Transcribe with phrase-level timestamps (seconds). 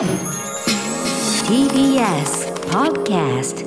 [0.00, 0.08] TBS
[2.70, 3.66] Podcast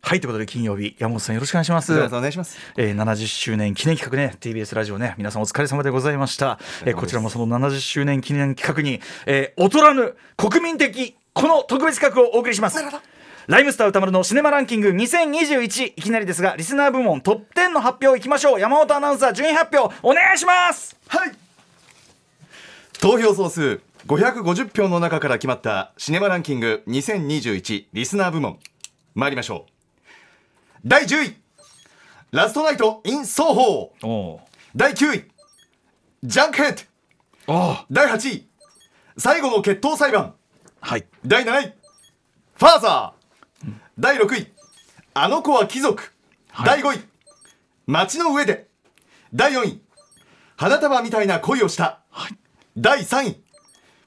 [0.00, 1.92] はいということで金曜日山本さんよろしくお願いします。
[1.92, 2.58] お願いします。
[2.76, 12.80] えー、70周年記念企画ね TBS ラジオね皆さんお疲れ様でございました、えーこちらもその70周年記念企画に、えー、劣らぬ国民的この特別企画をお送りします
[13.46, 21.43] ライムスター歌丸のシネマランキング2021いきなりですがリスナー部門トップ10の発表いきましょう山本アナウンサー順位発表お願いしますはい。
[23.00, 28.58] 投票総数550票の中から決まったシネマランキング2021リスナー部門。
[29.14, 29.72] 参りましょう。
[30.84, 31.36] 第10位、
[32.32, 34.06] ラストナイト・イン・ソーホー。
[34.06, 34.40] お
[34.74, 35.24] 第9位、
[36.22, 36.86] ジャンクヘッ
[37.46, 37.54] ド。
[37.54, 38.48] お第8位、
[39.16, 40.34] 最後の決闘裁判。
[40.80, 41.74] はい第7位、
[42.56, 43.72] ファーザー。
[43.98, 44.52] 第6位、
[45.14, 46.12] あの子は貴族。
[46.64, 47.00] 第5位、
[47.86, 48.68] 街の上で。
[49.32, 49.82] 第4位、
[50.56, 52.03] 花束みたいな恋をした。
[52.76, 53.36] 第3位、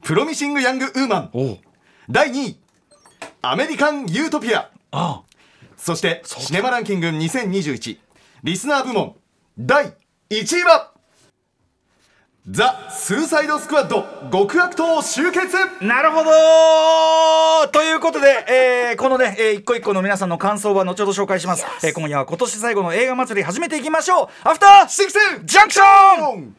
[0.03, 1.31] プロミシング・ヤング・ウーマン。
[2.09, 2.59] 第2位、
[3.41, 4.69] アメリカン・ユートピア。
[4.91, 5.21] あ
[5.77, 7.97] そして、シネマランキング2021、
[8.43, 9.15] リスナー部門、
[9.57, 9.93] 第
[10.29, 10.91] 1位は、
[12.49, 14.05] ザ・スーサイド・スクワッド。
[14.31, 15.55] 極悪党集結。
[15.81, 16.31] なるほど。
[17.71, 24.27] ということで、えーこのね、えー一個一個の皆さんの感想は後ほど紹介します、えー今夜は今年最後の映画祭り始めていきましょう。
[24.43, 26.55] アフターシックスジャンクション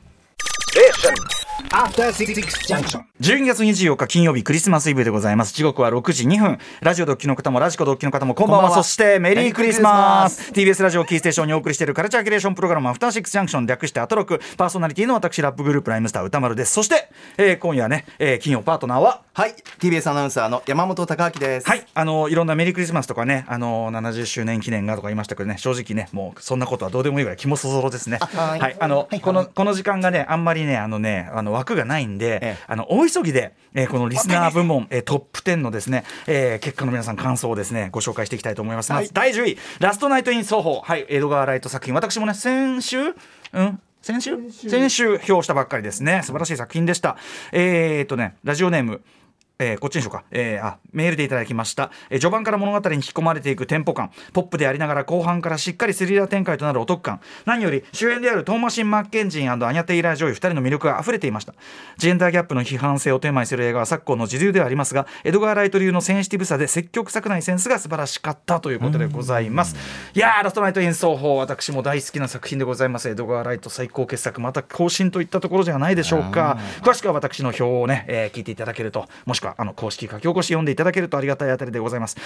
[1.71, 2.35] After Six
[2.67, 3.03] Junction.
[3.21, 5.53] 12月24日金曜日クリスマスイブでございます。
[5.53, 6.59] 時刻は6時2分。
[6.81, 8.71] ラジオドッキの方もラジコドッキの方もこんばんは。
[8.71, 10.53] そしてメリークリスマス。
[10.53, 14.41] TBS ラジオキーステーションにお送りしているカルチャーキュレーションプログラムアフターシックスジャンクション略してアトロク。
[14.57, 16.73] パーソナリティの私ラップグループライムスター歌丸です。
[16.73, 19.23] そして、えー今夜ね、えー金曜パートナーは？
[19.35, 21.69] はい、TBS アナウンサーの山本貴明です。
[21.69, 28.19] はい、あのいろんなメリークリスマスとかね、あの70周年記念がとか言いましたけどね、正直ね、もうそんなことはどうでもいいぐらい気もそぞろですね。
[28.21, 28.61] はい。
[28.61, 32.57] はい、あの、このこの時間がね、あんまりね、あのね、あの枠がないんで、ええ。
[32.67, 38.93] あの大急ぎで、えーこのリスナー部門、えートップ10のですね、えー結果の皆さん感想をですね、ご紹介していきたいと思います。
[38.93, 43.13] まず第10位、ラストナイト・イン・ソーホー、はい、エドガー・ライト作品、私もね、先週、う
[43.61, 43.81] ん？
[44.01, 44.37] 先週？
[44.53, 45.19] 先週。
[45.19, 46.21] 評したばっかりですね。
[46.23, 47.17] 素晴らしい作品でした。
[47.53, 49.03] えー、っとねラジオネーム
[49.61, 54.11] えーこっちにしようか、えーあメールでいただきました、えー序盤から物語に引き込まれていくテンポ感。
[54.33, 57.21] ポップでありながら後半からしっかりスリラー展開となるお得感。
[57.45, 61.55] 何より主演であるトーマシン・マッケンジーアニャ・テイラー・ジョイ2人の魅力が溢れていました。
[61.97, 69.77] ジェンダーギャップの批判性をテーマにする映画は昨今の時流ではありますがエドガー・ライト流のセンシティブさで説教臭くないセンスが素晴らしかったということでございます。
[70.15, 73.09] いやーラストナイト演奏法私も大好きな作品でございます。
[73.09, 76.59] エドガー・ライト最高傑作また更新といったところじゃないでしょうか。
[76.83, 82.17] 詳しくは私の表をね、えー聞いていただけるともしくはあの公式書き起こし読んでいただけるとありがたいあたりでございます。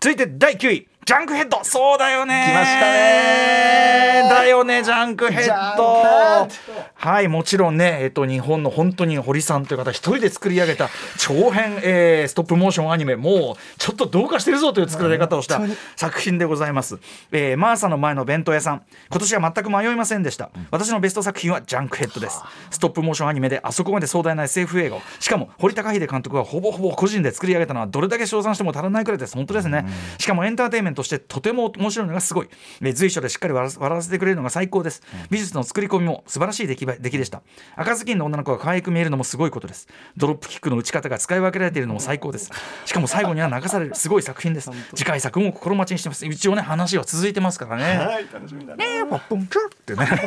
[0.00, 1.64] 続いて第9位ジャンクヘッド。
[1.64, 6.48] そうだよね来ましたねだよねジャンクヘッド。
[6.94, 10.88] はいもちろんねえっと日本の本当に堀さんという方一人で作り上げた
[11.18, 15.60] 長編、えーストップモーションアニメもうちょっとどうかしてるぞという作られ方をした
[15.96, 16.98] 作品でございます、
[17.32, 18.82] えーマーサの前の弁当屋さん。
[19.10, 22.40] 今年は全く迷いませんでした、私のベスト作品はジャンクヘッドです。
[22.70, 29.34] ストップモーションアニメであそこまで壮大な SF 映画をしかも堀高秀監督がほぼほぼ個人で作り上げたのはどれだけ称賛しても足らないくらいです。
[29.34, 29.86] 本当ですね、
[30.18, 32.48] しかもエンターテインメントとしてとても面白いのがすごい、
[32.80, 37.42] えー随所でしっかり笑わせてくれるのが最高です、美術の作り込みも素晴らしい出来ば出来でした。
[37.76, 39.88] 赤ずきんの女の子が可愛く見えるのもすごいことです。
[40.16, 42.50] ドロップキックの打ち方が使い分けられているのも最高です。
[42.84, 44.70] しかも最後には流されるすごい作品です。
[44.94, 46.26] 次回作も心待ちにしてます。
[46.26, 47.98] 一応ね話は続いてますからね。
[47.98, 48.84] はい、楽しみだね。
[48.98, 49.48] えー、ポップンっ
[49.86, 50.06] てね。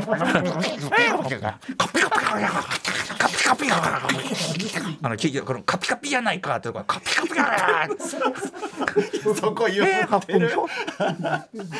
[1.77, 2.09] カピカピ
[3.17, 3.67] カピカピ
[5.01, 7.87] あのきこのカピカピやないかってとこカピカピや
[9.35, 9.83] そこ言。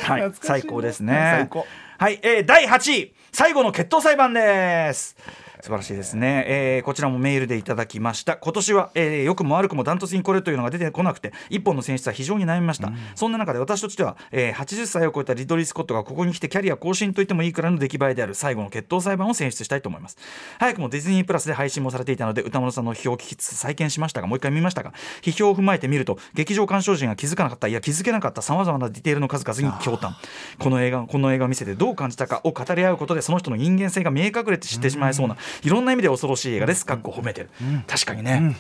[0.04, 1.50] はい、最高ですね。
[1.98, 5.16] はい、えー、第8位、最後の決闘裁判です。
[5.64, 8.36] 素晴らしいですね、えーこちらもメールでいただきました。
[8.36, 20.18] 今年は、えー良くも悪くもダントツにこれというのが出てこなくて一本の選出は非常に悩みました、そんな中で私としては、えー80歳を超えたリドリー・スコットがここに来てキャリア更新といってもいいくらいの出来栄えである最後の決闘裁判を選出したいと思います。
[20.60, 30.14] 早くもディズニープラスで配信もされていたので歌丸さんの批評を聞きつつ再建しましたがもう一回見ましたが批評を踏まえてみると劇場鑑賞陣が気づかなかったいや気づけなかったさまざまなディテールの数々に驚嘆。
[30.60, 36.86] この映画この映画を見せてどう感じたかを語り合うことでその人の人間性が見え隠れて知ってしまいそうないろんな意味で恐ろしい映画です。
[36.86, 37.50] かっこ褒めてる、
[37.88, 38.56] 確かにね、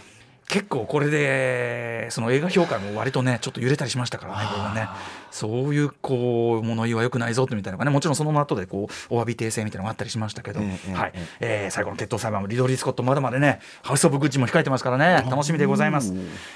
[0.49, 4.87] 結構これでその映画評価も割とねちょっと揺れたりしましたからねこれはね。
[5.31, 7.77] そういうこう物言いは良くないぞってみたいな。
[7.77, 11.11] のがねもちろんその後でこうお詫び訂正みたいなのがあったりしましたけど、ええはい。
[11.15, 11.67] ええ。
[11.67, 15.27] ー最後の決闘裁判もリドリー・スコットまだまだねハウス・オブ・グッチも控えてますからね。
[15.29, 16.13] 楽しみでございます。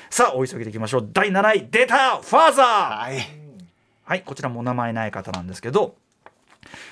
[0.10, 1.10] さあお急ぎでいきましょう。
[1.12, 2.66] 第7位出たファーザー。
[3.00, 3.18] はい。
[4.04, 5.95] はいこちらもお名前ない方なんですけど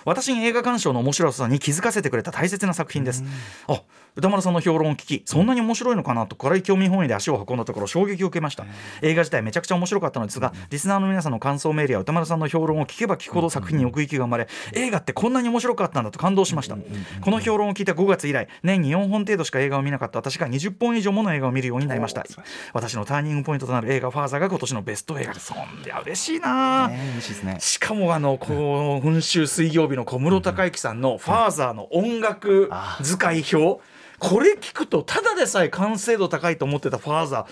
[0.06, 3.24] 私に映画鑑賞の面白さに気づかせてくれた大切な作品です、
[3.68, 3.82] あ
[4.18, 8.66] 歌丸さんの評論を聞きそんなに面白いのかなと軽い興味本位で足を運んだところ衝撃を受けました。
[9.02, 16.78] 映画自体めちゃくちゃ面白かったのですがリスナーの皆さんの感想メールや歌丸さんの評論を聞けば聞くほど作品に奥行きが生まれ映画ってこんなに面白かったんだと感動しました。
[17.22, 20.20] この評論を聞いた5月以来年に4本程度しか映画を見なかった。
[20.20, 22.26] 私が20本以上もの映画を見るようになりました。
[22.74, 25.48] 私のターニングポイントとなる映画「ファーザー」が今年のベスト映画です。
[25.48, 27.58] そんいや嬉しいな、ね嬉しいですね。
[27.60, 32.70] しかもあのこう今週水曜日の小室孝之さんの「ファーザー」の音楽
[33.02, 33.82] 使い表
[34.20, 37.48] これ聞くとただでさえ完成度高いと思ってた「ファーザ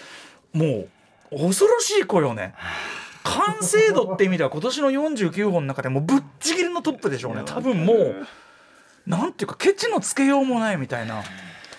[0.53, 0.85] ー」も
[1.31, 2.53] う恐ろしい子よね。
[3.23, 8.27] 完成度って意味では今年の49本の中でもうぶっちぎりのトップでしょうね多分もう
[9.07, 11.23] なんていうかケチのつけようもないみたいな。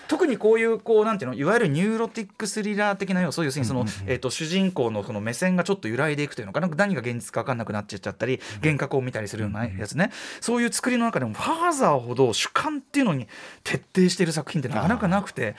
[0.07, 10.11] 特にこういうこうなんていうのいわゆる neurotic thriller 的な要素要するにその、えー、と主人公のその目線がちょっと揺らいでいくというのかな何が現実か分かんなくなっちゃったり幻覚を見たりするようなやつね
[10.41, 13.27] そういう作りの中でもファーザーほど主観っていうのに
[13.63, 15.55] 徹底している作品ってなかなかなくて。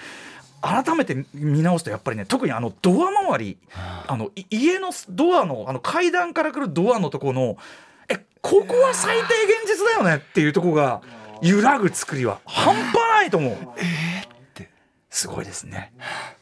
[0.63, 3.59] 改めて見直すとやっぱりね特にあのドア周り
[4.09, 7.59] あのい家のドアのあの階段から来るドアのところの
[8.09, 11.03] えここは最低限現実だよねっていうところが
[11.43, 13.57] 揺らぐ作りは半端ないと思う。
[15.17, 15.95] すごいですね。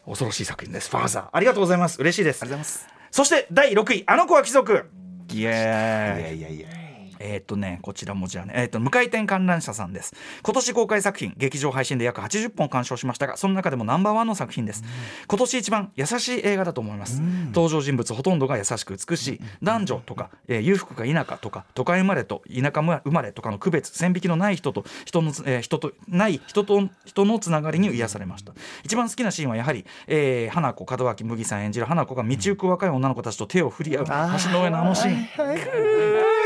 [0.05, 0.91] 恐ろしい作品です。
[0.91, 1.29] ファーザー。
[1.33, 2.01] ありがとうございます。
[2.01, 2.43] 嬉しいです。
[2.43, 4.91] ありがとうございますそして第6位、あの子は貴族。
[5.31, 5.43] いーイ。
[5.45, 6.84] やいやいや
[7.19, 10.15] えーっとね、こちらもじゃあね、えーっと、無回転観覧車さんです。
[10.43, 14.83] 今年公開作品、劇場配信で約80本鑑賞しましたが、その中でもナンバーワンの作品です。
[15.29, 17.21] 今年一番優しい映画だと思います。
[17.55, 28.53] 登場人物ほとんどが優しく美しい、男女とか、えー裕福か否かとか、都会生まれと田舎生まれとかの区別、線引きのない人と、人の、えー人と、ない人と、人のつながりに癒されました。
[28.83, 36.44] 一番好きなシーンはやはり、えー花子門脇麦さん演じる花子が道行く若い女の子たちと手を振り合う橋の上のあのシーン。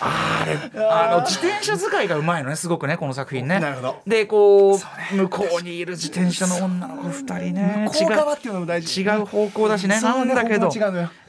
[0.00, 3.60] あれあの自転車使いがうまいのねすごくねこの作品ね。
[3.60, 4.02] なるほど。
[4.06, 9.02] でこう向こうにいる自転車の女の子2人ね向こう側っていうのも大事。
[9.02, 10.00] 違う方向だしね。
[10.00, 10.66] なんだけど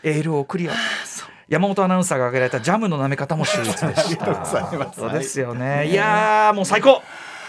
[0.04, 0.76] エールを送り合う。
[1.48, 4.46] 山本アナウンサーが挙げられたジャムの舐め方も秀逸でした
[4.96, 5.88] そうですよね。
[5.88, 5.94] い。
[5.94, 7.02] やーもう最高。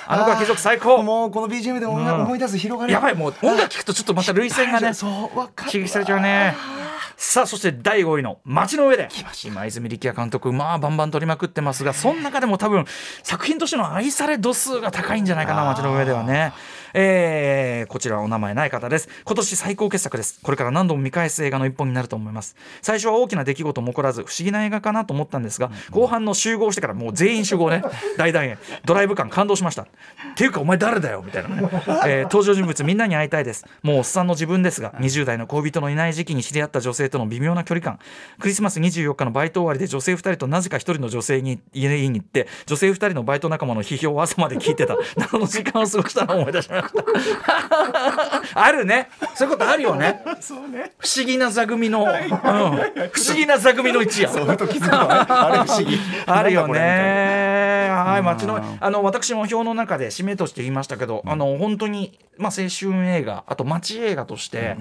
[0.07, 1.03] あの子は貴族最高。
[1.03, 6.57] もうこの BGM で思い,、思い出す広がりやばいもう音楽聴くとちょっとまた涙腺がねそうわかる刺激されちゃうね
[7.25, 9.09] さあそして第5位の「街の上で」
[9.47, 12.85] 今泉力也監督まあバンバン撮りまくってますがその中でも多分
[13.23, 16.53] 作品としての愛され度数が高いんじゃないかな街の上ではね。
[16.95, 19.09] えーこちらはお名前ない方です。
[19.25, 20.41] 今年最高傑作です。
[20.43, 22.57] これから何度も見返す映画の一本になると思います。
[22.81, 27.83] 最初は大きな出来事も起こらず不思議な映画かなと思ったんですが後半の集合してからもう全員集合ね。
[28.17, 28.59] 大団円。
[28.85, 29.83] ドライブ感感動しました。
[29.83, 29.87] っ
[30.37, 31.69] ていうかお前誰だよみたいなね、
[32.07, 33.67] えー登場人物みんなに会いたいです。
[33.83, 37.99] もうおっさんの自分ですが20代の恋人のいない時期に知り合った女性との微妙な距離感。
[38.41, 44.97] クリスマス24日のバイト終わりで女性2人となぜか1人の女性に家に行って女性2人のバイト仲間の批評を朝まで聞いてた。
[45.17, 46.82] 謎の時間を過ごしたのを思い出しました
[48.55, 49.09] あるね。
[49.35, 50.23] そういうことあるよね。
[50.41, 50.93] そうね。
[50.99, 54.29] 不思議な座組の、うん、不思議な座組の一夜。
[54.29, 55.99] そうふと気づくあれ不思議。
[56.27, 57.89] あるよね。
[57.91, 64.77] はい、街の、あの、私も表の中で締めとして言いましたけど、あの、本当に、まあ、青春映画、あと街映画として。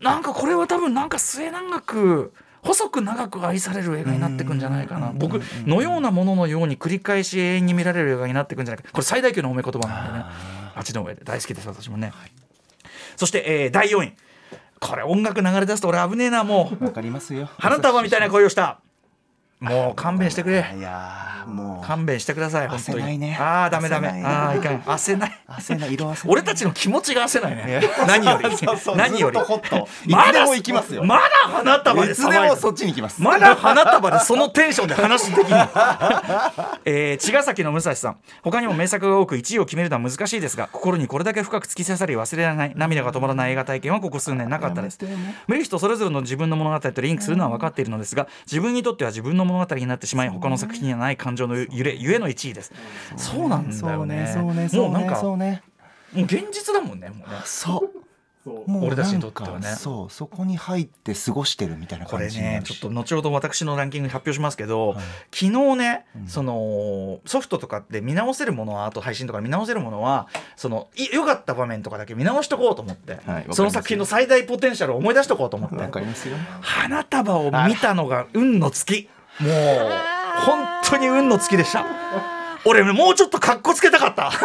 [0.00, 2.32] なんか、これは多分、なんか末永く。
[2.64, 5.12] 細く長く愛される映画になってくんじゃないかな。
[5.14, 10.24] 僕のようなもののように繰り返し永遠に見られる映画になってくんじゃないかこれ最大級の褒め言葉なんでね。
[10.74, 12.12] 街の上で大好きです私もね、
[13.16, 14.12] そして、えー第4位。
[14.80, 16.84] これ音楽流れ出すと俺危ねえなもう。
[16.84, 17.48] わかりますよ。
[17.58, 18.80] 花束みたいな声をした
[19.60, 20.74] もう勘弁してくれ。
[20.76, 21.86] いやーもう。
[21.86, 22.98] 勘弁してください本当に。
[22.98, 23.18] 焦ない。
[23.18, 24.08] ねああダメダメ。
[24.24, 25.40] ああいかん焦ない。
[25.46, 27.82] 汗の色汗ない俺たちの気持ちが焦ないね。
[28.06, 28.48] 何より。
[28.96, 29.38] 何より。
[30.08, 33.22] まだいつでも行きますよまだ花束でいつでもそっちに行きます。
[33.22, 35.68] まだ花束でそのテンションで話できない、
[36.84, 38.16] えー茅ヶ崎の武蔵さん。
[38.42, 44.98] 他にも名作が多く1位を決めるのは難しいですが心にこれだけ深く突き刺さり忘れられない涙が止まらない映画体験はここ数年なかったです。
[45.48, 52.72] 見る人それぞれの自分の物語とリンクするのは分かっているのですが自分にとっては自分の物語になってしまい他の作品にはない感情の揺れゆえの1位です。
[53.16, 54.30] そうなんだよね。
[54.34, 55.62] そうねそうねもうなんかそうね
[56.12, 57.36] もう現実だもんねもうね。
[57.44, 58.04] そう。
[58.66, 59.68] もう俺たちにとってはね。
[59.68, 62.70] そうそこに入って過ごしてるみたいなこれ感じになるし。
[62.70, 64.96] ねちょっと後ほど私のランキング発表しますけど、
[65.32, 75.74] 昨日ね、そのソフトとかで見直せるものはあと配信とか見直せるものはそのい良かった場面とかだけ見直しとこうと思って、はいその作品の最大ポテンシャルを思い出しとこうと思って。
[76.60, 79.08] 花束を見たのが運の尽き
[79.40, 79.52] もう
[80.46, 81.84] 本当に運の尽きでした。
[82.66, 84.30] 俺もうちょっとかっこつけたかった。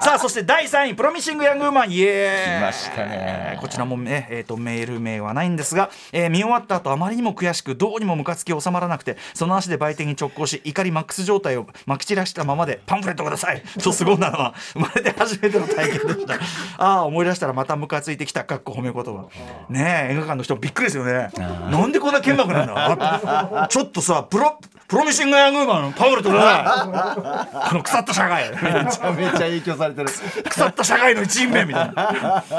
[0.00, 1.90] さあそして第3位プロミシングヤングウーマン。
[1.90, 2.60] イエーイ。
[2.60, 3.58] 来ましたね。
[3.60, 13.62] こちらもね、えー、とメール名はないんですが、えー見終わった後あまりにも悔しくどうにもムカつき収まらなくてその足で売店に直行し怒りマックス状態をまき散らしたままでパンフレットください。
[13.82, 16.34] とすごんだのは生まれて初めての体験でした。
[16.78, 19.26] ああ思い出したらまたムカついてきたかっこ褒め言葉。
[19.68, 21.30] ねえ映画館の人びっくりですよね。
[21.70, 24.58] なんでこんな剣幕なんだちょっとさプロ
[24.88, 26.40] プロミシングヤングウーマンのパンフレットくだ。
[26.42, 28.50] さ いこの腐った社会。
[28.50, 30.08] めちゃめちゃ影響されてる。
[30.48, 32.44] 腐った社会の一員目みたいな。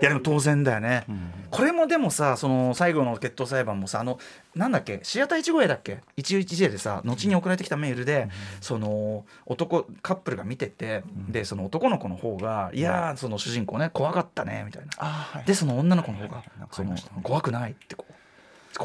[0.00, 1.04] いやでも当然だよね、
[1.50, 4.18] これもでもさその最後の決闘裁判もさあの
[4.54, 8.28] なんだっけシアター1号屋だっけ？11J でさ後に送られてきたメールで、
[8.60, 15.44] その男カップルが見てて、でその男の子の方が「いやーその主人公ね怖かったね」みたいな、あはい。
[15.44, 18.15] でその女の子の方がその怖くないってこう。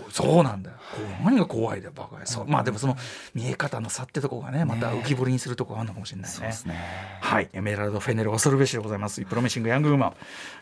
[0.10, 0.78] そうなんだよ
[1.24, 2.98] 何が怖いだよバカやそうまあでもその
[3.34, 6.76] 見え方の差ってとこがねまた浮き彫りにするとこがあるのかもしれないねそうですね
[7.22, 9.24] はい、エメラルド・フェネル恐るべしでございます。
[9.24, 10.14] プロミシング・ヤング・ウーマン。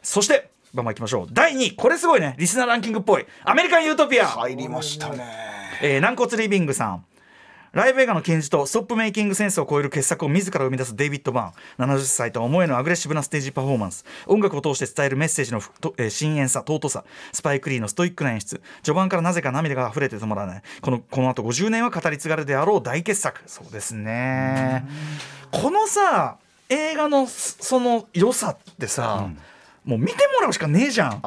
[0.04, 1.28] そして、バンバンいきましょう。
[1.32, 3.26] 第2位、これすごいね、リスナーランキングっぽい。
[3.44, 4.28] アメリカン・ユートピア。
[4.28, 5.26] 入りましたね
[5.82, 7.06] えー軟骨リビングさん。
[7.72, 11.90] ライブ映画の金字とストップメイキングセンスを超える傑作を自ら生み出すデイビッド・バーン。
[11.96, 14.06] 70歳とは思えぬアグレッシブなステージパフォーマンス。
[14.26, 15.60] 音楽を通して伝えるメッセージの
[15.98, 17.04] えー深遠さ尊さ。
[17.32, 18.62] スパイク・リーのストイックな演出。
[18.82, 20.64] 序盤からなぜか涙が溢れて止まらない。
[20.82, 23.42] このこの後50年は語り継がれるであろう大傑作。
[23.46, 24.86] そうですね。
[25.52, 26.38] このさ
[26.70, 29.30] 映画のそその良さってさ、
[29.90, 31.20] もう見てもらうしかねえじゃん。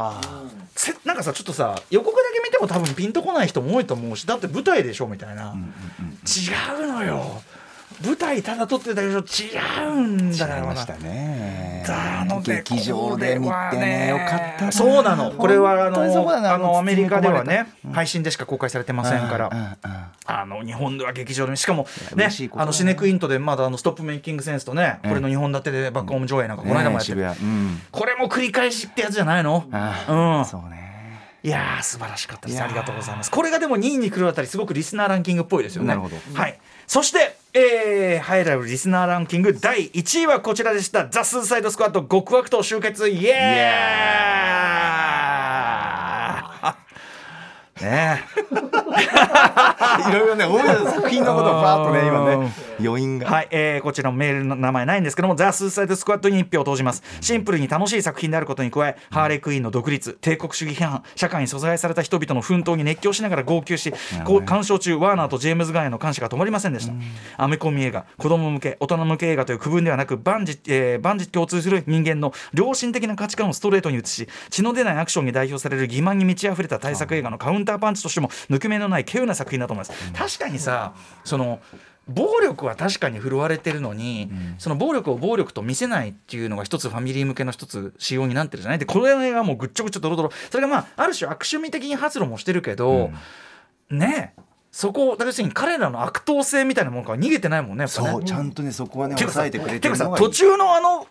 [1.04, 5.54] なんかさちょっとさ予告だけ見ても多分ピンとこない人も多いと思うしだって舞台でしょみたいな、
[6.24, 7.42] 違うのよ
[8.04, 9.20] 舞台ただ撮ってたけど違
[9.86, 11.84] うんだよな違いましたね。
[11.86, 15.32] なので劇場で見てねよかったなそうなの。
[15.32, 19.76] これはあのあのアメリカではね配信でしか公開されてませんから、
[20.26, 22.30] あの日本では劇場でしかもやね。
[22.56, 27.14] あのシネクイントでまだあのストップメイキングセンスとね、これの2本立てでバックホーム上映なんかこの間もやって。
[27.14, 27.26] る、
[27.90, 29.64] これも繰り返しってやつじゃないの？
[29.72, 30.38] あ。
[30.38, 30.44] うん。
[30.44, 30.81] そうね
[31.44, 32.62] いやー素晴らしかったです。
[32.62, 33.30] ありがとうございます。
[33.30, 35.88] これがでも2位に来るあたりすごくリスナーランキングっぽいですよね。
[35.88, 36.16] なるほど。
[36.34, 36.58] はい。
[36.86, 41.08] そしてえー、栄えるリスナーランキング第1位はこちらでした。
[41.08, 43.08] ザ・スーサイドスクワット極悪党集結。
[43.08, 45.21] イエーイ
[47.80, 48.22] ね。
[50.08, 53.30] いろいろね思い出す作品のことをパーッとね今ね余韻が。
[53.30, 57.02] はい、えーこちらもメールの名前ないんですけども、ザ・スーサイド・スクワットに1票を投じます。
[57.20, 63.92] シンプルに楽しい作品であることに加え、ハーレークイーンの独立、帝国主義批判、社会に阻害された人々の奮闘に熱狂しながら号泣し、
[64.24, 66.92] こう鑑賞中、ワーナーとジェームズ・ガンへの感謝が止まりませんでした。
[67.36, 80.12] アメコミ映画、子供向け、大人向け映画という区分ではなく、万事、えー万事共通する人間の良心的な価値観をストレートに映し、血の出ないアクションに代表される欺瞞に満ち溢れた大作映画のカウンターパンチとしても抜け目のない稀有な作品だと思います。
[80.12, 80.92] 確かにさ、
[81.24, 81.60] その
[82.08, 84.28] 暴力は確かに振るわれてるのに、
[84.58, 88.78] その暴力を暴力と見せないっていうのが一つファミリー向けの一つ仕様になってるじゃない？
[88.80, 90.30] でこれの映画はもうぐっちょぐちょドロドロ。
[90.50, 93.10] それがまあある種悪趣味的に発露もしてるけど、
[93.90, 94.42] ねえ。
[94.72, 97.88] そこ要するに彼らの悪党性みたいなものから逃げてないもんねね。
[97.88, 101.06] そうちゃんとねそこはね抑えてくれてるのが途中のあの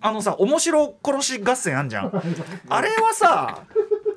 [0.00, 2.12] あのさ面白殺し合戦あんじゃん。
[2.70, 3.64] あれはさ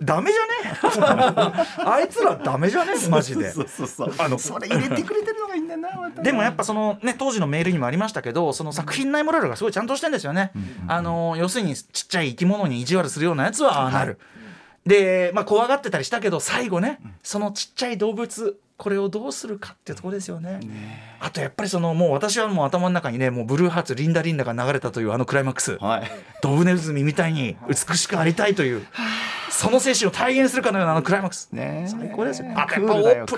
[0.02, 1.56] ダメじゃね？
[1.86, 2.94] あいつらダメじゃね？
[3.10, 3.52] マジで。
[3.52, 4.14] そうそうそう。
[4.18, 6.22] あのそれ入れてくれてるのがいいんだよなまた。
[6.22, 10.52] でもやっぱそのね当時のメールにもありましたけどその作品内モラルがすごいちゃんとしてんですよね、
[10.88, 14.20] あの要するにちっちゃい生き物に意地悪するようなやつはああなる、
[14.86, 20.60] で、まあ、怖がってたりしたけど最後ね、そのちっちゃい動物これをどうするかってところですよね。
[21.20, 26.12] あとやっぱりそのもう私はもう頭の中にねもうブルーハーツリンダリンダが流れたというあのクライマックス、はい。
[26.44, 28.86] ドブネズミみたいに美しくありたいという
[29.50, 31.50] その精神を体現するかのようなあのクライマックス。
[31.52, 31.90] ねえ。
[31.90, 33.36] 最高ですよあとクやっぱオープ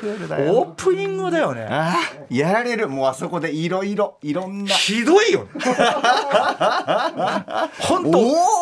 [0.51, 1.67] オープニングだよね。
[1.69, 2.87] あーやられる。
[2.89, 4.73] もうあそこでいろいろいろんな。
[4.73, 5.49] ひどいよね。
[7.79, 8.19] 本当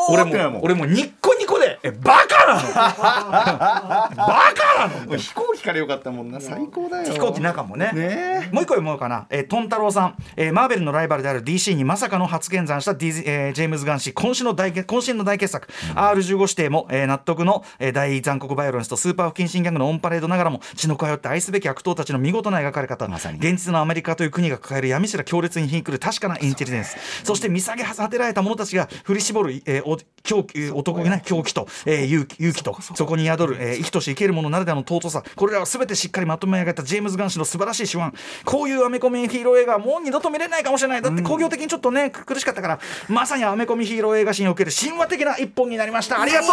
[0.10, 2.74] 俺も俺もニッコニコでえバカなの？
[2.74, 4.12] バ
[4.56, 5.18] カなの？
[5.18, 6.40] 飛行機からよかったもんな。
[6.40, 7.12] 最高だよ。
[7.14, 7.92] 飛行機中もね。
[7.94, 8.50] ね。
[8.52, 23.38] もう一個読もうかな、えートン太郎さん、えーマーベルのライバルである DC にまさかの初見参したディズ、えージェームズ・ガン氏渾身の大傑渾身の大傑作、R15 指定も、えー納得の、えー大残酷バイオレンスとスーパー不謹慎ギャングのオンパレードながらも血の通って愛すべき悪党たちの見事な描かれ方、まさに。
[23.38, 26.98] 現実のアメリカという国が抱える闇すら強烈に皮肉る確かなインテリジェンス。
[27.24, 35.24] そして見下げ果てられた者たちが振り絞る、えーお狂気えー男気ない狂気と、えー勇気勇気とそこに宿る、えー生きとし生ける者ならではの尊さ。
[35.36, 38.12] これらは全てしっかりまとめ上げたジェームズ・ガン氏の素晴らしい手腕。
[38.46, 41.02] こういうアメコミヒーロー映画はもう二度と見れないかもしれない。
[41.02, 44.72] だって興行的にちょっとね苦しかったからまさにアメコミヒーロー映画史における。
[44.72, 46.22] 神話的な一本になりました。
[46.22, 46.52] ありがとう。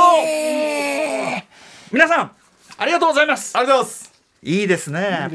[1.93, 2.31] 皆さん
[2.77, 3.57] ありがとうございます。
[3.57, 4.14] ありがとうございます
[4.47, 5.31] いいですね。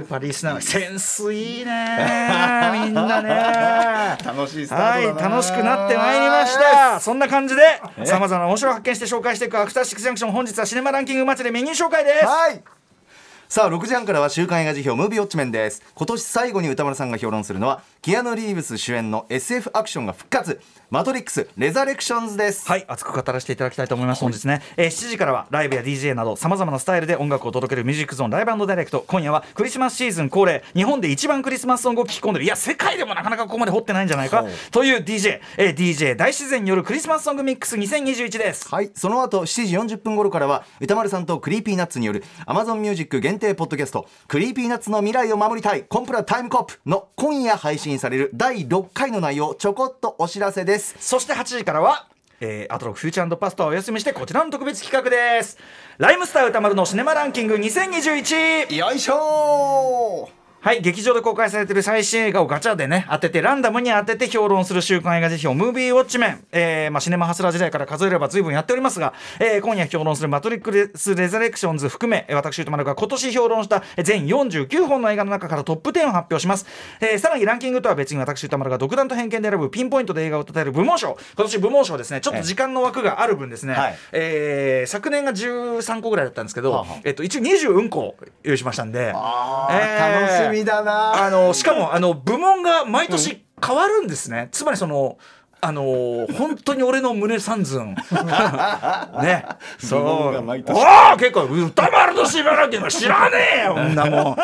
[0.61, 1.97] センスいいね。
[2.85, 4.15] みんなね。
[4.23, 5.27] 楽しいスタートだな。
[5.27, 6.99] はい楽しくなってまいりました。
[6.99, 10.31] そんな感じでさまざまな面白を発見して紹介していくアフターシックスジャンクション。
[10.31, 12.25] 本日はシネマランキング祭りメニュー紹介です。
[12.27, 12.61] はい
[13.51, 15.81] さあ6時半からは週刊映画辞表ムービーウォッチメンです。
[15.95, 20.61] 今年最後に歌丸さんが評論するのはキアヌ・リーブス主演の SF アクションが復活。
[20.91, 22.67] マトリックスレザレクションズです。
[22.67, 29.03] はい熱く語らせていただきたいと思います本日ね、えー7時からはライブや DJ などさまざまなスタイルで音楽を届けるミュージックゾーンライブダイレクト。
[29.07, 32.45] 今夜はクリスマスシーズン恒例日本で一番クリスマスソングを聴き込んでる。
[32.45, 34.45] いや世界でもなかなかここまで掘ってないんじゃないか。
[34.69, 38.69] という DJ、えー DJ 大自然によるクリスマスソングミックス2021です。
[38.69, 38.91] はい。
[38.93, 50.95] その後7時40分頃からは宇多丸さんと Creepy Nuts による Amazon ミュージック限定ポッドキャスト「Creepy Nuts の未来を守りたいコンプラタイムコップ」の今夜配信される第6回の内容ちょこっとお知らせです。
[50.99, 52.07] そして8時からは、
[52.41, 55.57] えー、アトロックフューチャーパスタをお休みしてこちらの特別企画です。
[55.97, 76.65] ライムスター歌丸のシネマランキング2021よいしょーはい劇場で公開されている最新映画をガチャでね当ててランダムに当てて評論する週刊映画辞表ムービーウォッチメン、えーまあ、シネマハスラー時代から数えれば随分やっておりますが、えー今夜評論するマトリックス・レザレクションズ含めえー私歌丸が今年評論したえー全49本の映画の中からトップ10を発表します、
[76.99, 81.17] えーさらにランキングとは別に私歌丸が独断と偏見で選ぶピンポイントで映画を称える部門賞。
[81.37, 82.19] 今年部門賞ですね。
[82.19, 83.95] ちょっと時間の枠がある分ですね、はい。
[84.11, 89.13] えー昨年が13個ぐらいだったんですけど、はえっと、一応20うんこ用意しましたんで。
[89.15, 91.25] あーえー楽しみだな。
[91.25, 95.17] あのしかもあの部門が毎年変わるんですね、つまりその
[95.61, 97.93] あの本当に俺の胸三寸。
[99.21, 99.45] ね。
[99.77, 104.31] そう部門が毎年おお結構歌丸のしばらく知らねえよこんなも。
[104.31, 104.35] ん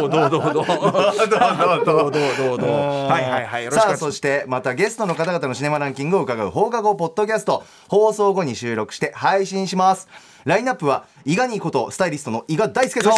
[0.00, 0.54] どうどうどうどう。
[0.54, 2.06] どうどうどう。
[2.06, 2.70] どうどうどう。
[3.06, 7.62] はいはいはいさあそしてまたゲストの方々のシネマランキングを伺う放課後ポッドキャスト。
[7.88, 10.08] 放送後に収録して配信します。
[10.46, 13.12] ラインナップは伊賀にことスタイリストの伊賀大輔さん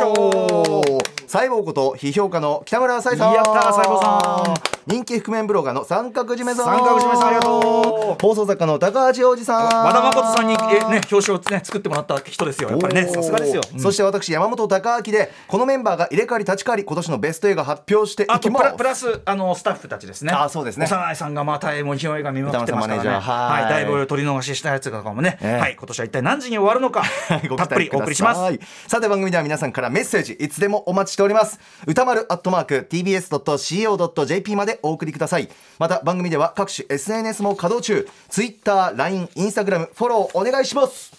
[1.28, 3.35] 細胞こと批評家の北村浅井さん。
[3.35, 4.77] やったー細胞さん。
[4.88, 6.64] 人気覆面ブロガーの三角締めさん。
[6.64, 8.23] 三角締めさんありがとう。
[8.23, 9.85] 放送作家の高橋洋二さん。
[9.85, 13.07] 和田誠さんにえね表紙をね作ってもらった人ですよやっぱりね。
[13.07, 13.80] さすがですよ、うん。
[13.80, 18.71] そして私山本隆明でこのメンバーが入れ替わり立ち替わり今年のベスト映画発表していあきます。
[18.71, 20.33] とプラスあのスタッフたちですね。
[20.33, 20.87] あそうですね。
[20.87, 23.11] 幼いさんがまたもう日本映画見まくってますからね。
[23.11, 23.62] はい。
[23.64, 25.37] はい、だいぶ取り逃ししたやつとかもね。
[25.42, 25.61] ええ。
[25.61, 27.04] はい、今年は一体何時に終わるのか
[27.50, 28.41] ごたっぷりお送りします。
[28.86, 28.89] す。
[28.89, 31.60] さて番組では皆さんからメッセージいつでもお待ちしております。
[31.86, 41.12] 歌丸アットマーク tbs.co.jp までお送りくださいまた番組では各種 SNS も稼働中 TwitterLINE、Instagram フォローお願いします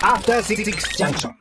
[0.00, 0.64] After Six
[0.96, 1.32] Junction.